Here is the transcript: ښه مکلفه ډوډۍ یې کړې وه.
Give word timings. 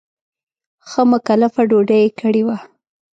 ښه 0.89 1.01
مکلفه 1.11 1.61
ډوډۍ 1.69 1.99
یې 2.05 2.11
کړې 2.19 2.41
وه. 2.47 2.57